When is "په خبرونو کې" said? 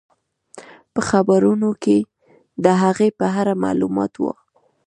0.93-1.97